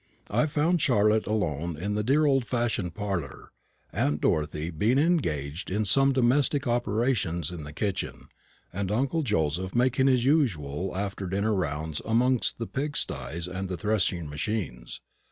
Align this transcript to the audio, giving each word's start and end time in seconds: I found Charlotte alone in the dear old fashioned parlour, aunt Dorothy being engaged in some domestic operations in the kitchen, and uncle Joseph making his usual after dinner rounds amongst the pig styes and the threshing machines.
I 0.31 0.47
found 0.47 0.81
Charlotte 0.81 1.27
alone 1.27 1.77
in 1.77 1.93
the 1.93 2.03
dear 2.03 2.25
old 2.25 2.43
fashioned 2.43 2.95
parlour, 2.95 3.51
aunt 3.93 4.19
Dorothy 4.19 4.71
being 4.71 4.97
engaged 4.97 5.69
in 5.69 5.85
some 5.85 6.11
domestic 6.11 6.65
operations 6.65 7.51
in 7.51 7.65
the 7.65 7.71
kitchen, 7.71 8.25
and 8.73 8.91
uncle 8.91 9.21
Joseph 9.21 9.75
making 9.75 10.07
his 10.07 10.25
usual 10.25 10.97
after 10.97 11.27
dinner 11.27 11.53
rounds 11.53 12.01
amongst 12.03 12.57
the 12.57 12.65
pig 12.65 12.97
styes 12.97 13.47
and 13.47 13.69
the 13.69 13.77
threshing 13.77 14.27
machines. 14.27 15.01